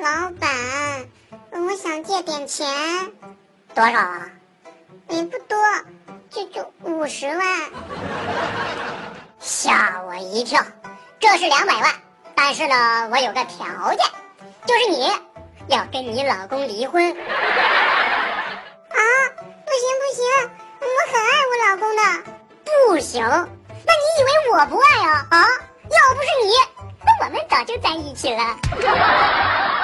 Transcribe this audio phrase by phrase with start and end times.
[0.00, 0.48] 老板，
[1.50, 2.66] 我想借点钱，
[3.74, 4.30] 多少啊？
[5.08, 5.58] 也不多，
[6.30, 7.40] 就就五十万。
[9.40, 10.62] 吓我一跳，
[11.18, 11.92] 这是两百万，
[12.36, 14.06] 但是呢，我有个条件，
[14.66, 15.10] 就是你
[15.66, 17.04] 要跟你老公离婚。
[17.10, 17.16] 啊，
[19.34, 20.24] 不行不行，
[20.80, 22.02] 我很爱我老公的。
[22.64, 25.26] 不行，那你以为我不爱啊？
[25.30, 26.52] 啊，要不是你，
[27.04, 29.77] 那我们早就在一起了。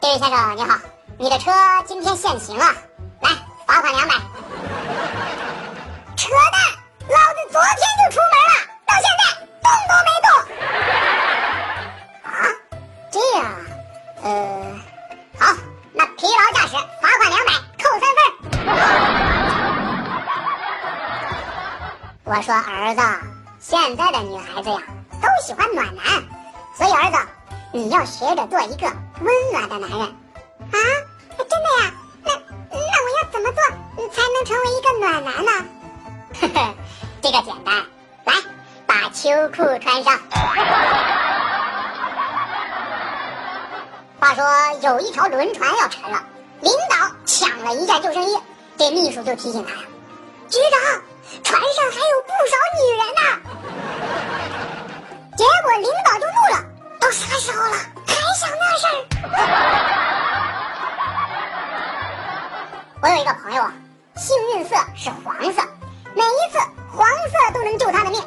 [0.00, 0.78] 这位先生你好，
[1.18, 1.50] 你的车
[1.84, 2.64] 今天限行了，
[3.20, 3.30] 来
[3.66, 4.14] 罚款两百。
[6.16, 6.58] 扯淡！
[7.06, 8.52] 老子昨天就出门了，
[8.86, 9.22] 到现在
[9.60, 10.28] 动都没动。
[12.32, 12.32] 啊，
[13.10, 14.28] 这样啊，呃，
[15.38, 15.44] 好，
[15.92, 16.72] 那疲劳驾驶
[17.02, 18.18] 罚款两百，扣三分。
[22.24, 23.02] 我说儿子，
[23.60, 24.80] 现在的女孩子呀，
[25.20, 26.04] 都喜欢暖男，
[26.74, 27.18] 所以儿子，
[27.72, 28.86] 你要学着做一个
[29.20, 30.00] 温暖的男人。
[30.00, 30.14] 啊，
[31.38, 31.92] 真的呀？
[32.24, 32.32] 那
[32.70, 33.62] 那我要怎么做
[34.08, 35.50] 才能成为一个暖男呢？
[36.40, 36.74] 呵呵，
[37.22, 37.74] 这个简单，
[38.24, 38.34] 来，
[38.86, 40.18] 把秋裤穿上。
[44.18, 44.44] 话说
[44.82, 46.22] 有一条轮船要沉了，
[46.60, 48.38] 领导抢了一件救生衣，
[48.76, 49.82] 这秘书就提醒他呀，
[50.48, 51.02] 局长。
[51.44, 51.62] 船
[63.02, 63.72] 我有一个朋友啊，
[64.14, 65.62] 幸运色是黄色，
[66.14, 66.58] 每一次
[66.94, 68.22] 黄色都能救他的命。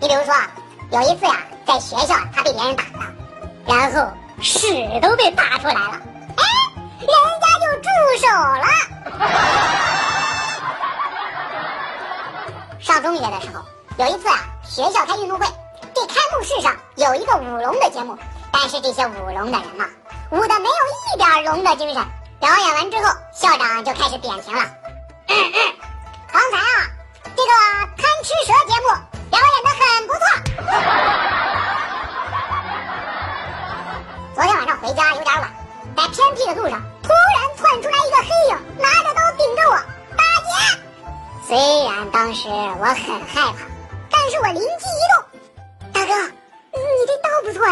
[0.00, 0.50] 你比如说啊，
[0.90, 3.14] 有一次呀，在学校他被别人打了，
[3.64, 4.10] 然后
[4.42, 4.66] 屎
[5.00, 6.00] 都被打出来了，
[6.36, 6.42] 哎，
[6.98, 7.08] 人
[7.40, 8.66] 家就住手了。
[12.80, 13.62] 上中学的时候，
[13.98, 15.46] 有一次啊，学校开运动会，
[15.94, 18.18] 这开幕式上有一个舞龙的节目，
[18.50, 19.88] 但是这些舞龙的人呐，
[20.30, 22.02] 舞的没有一点龙的精神。
[22.40, 24.64] 表演完之后，校长就开始点评了。
[26.32, 26.86] 刚才啊，
[27.24, 27.52] 这个
[27.96, 28.86] 贪吃蛇节目
[29.30, 30.22] 表演的很不错。
[34.34, 35.52] 昨天晚上回家有点晚，
[35.96, 39.74] 在偏僻的路上，突然窜出来一个黑影，拿着刀顶着我。
[40.16, 40.48] 打劫
[41.46, 42.94] 虽然当时我很
[43.26, 43.54] 害怕，
[44.10, 45.24] 但是我灵机一动，
[45.92, 46.14] 大哥，
[46.72, 47.70] 你这刀不错哎，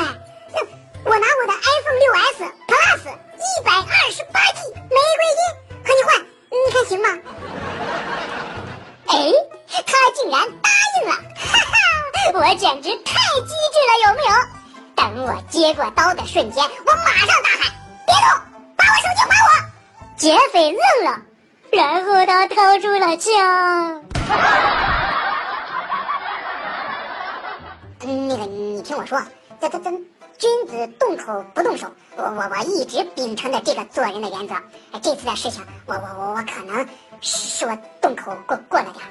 [0.52, 3.05] 那我拿我的 iPhone 六 S Plus
[12.36, 13.14] 我简直太
[13.46, 14.30] 机智了，有没有？
[14.94, 17.72] 等我接过刀的瞬间，我马上大喊
[18.04, 18.28] ：“别动，
[18.76, 19.50] 把我手机还我！”
[20.18, 20.80] 劫匪愣
[21.10, 21.18] 了。
[21.72, 24.04] 然后他掏出了枪。
[28.00, 29.18] 那个，你听我说，
[29.58, 29.90] 这这这，
[30.36, 31.90] 君子动口不动手。
[32.16, 34.54] 我我我一直秉承着这个做人的原则。
[34.92, 36.86] 哎这次的事情，我我我我可能
[37.22, 39.04] 是我动口过过了点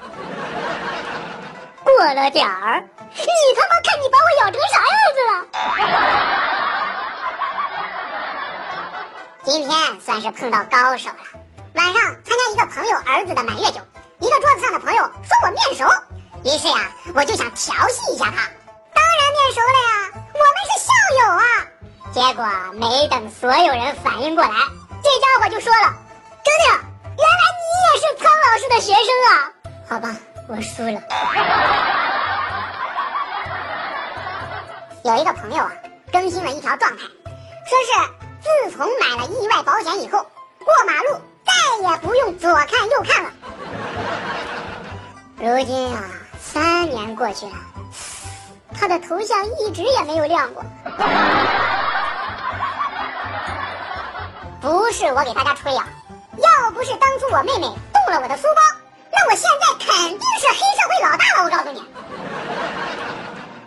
[1.96, 2.06] 儿。
[2.06, 2.84] 过了点儿？
[3.16, 3.26] 你
[3.56, 5.34] 他妈看你把我咬成啥样子了？
[9.44, 11.18] 今天算是碰到高手了。
[11.76, 13.80] 晚上参加一个朋友儿子的满月酒，
[14.20, 15.86] 一个桌子上的朋友说我面熟，
[16.44, 18.32] 于是呀，我就想调戏一下他。
[18.94, 20.92] 当然面熟了呀，我们是校
[21.22, 21.44] 友啊。
[22.14, 24.50] 结果没等所有人反应过来，
[25.04, 25.94] 这家伙就说了
[26.44, 26.66] ：“哥哥，
[27.18, 29.52] 原来你也是苍老师的学生啊？”
[29.90, 30.16] 好吧，
[30.48, 31.02] 我输了。
[35.04, 35.72] 有一个朋友啊，
[36.12, 37.10] 更新了一条状态，说
[37.86, 37.92] 是
[38.42, 40.26] 自从买了意外保险以后，
[40.60, 41.18] 过马路。
[41.46, 41.54] 再
[41.90, 43.30] 也不用左看右看了。
[45.38, 46.02] 如今啊，
[46.40, 47.54] 三年过去了，
[48.74, 50.66] 他的头像一直也没有亮过。
[54.60, 55.88] 不是我给大家吹啊，
[56.38, 57.78] 要不是当初我妹妹动
[58.12, 58.62] 了我的书包，
[59.28, 61.44] 我现在肯定是黑社会老大了。
[61.44, 61.84] 我告诉你，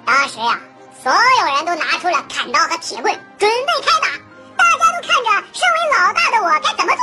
[0.04, 0.60] 当时呀，
[1.02, 4.08] 所有人都拿出了砍刀和铁棍，准备开打，
[4.56, 7.02] 大家都看着身为老大的我该怎么做。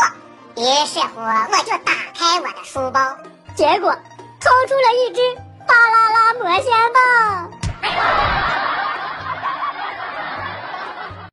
[0.55, 3.17] 于是乎，我就打开我的书包，
[3.55, 3.91] 结果
[4.39, 5.19] 掏出了一支
[5.67, 7.51] 巴啦啦魔仙棒。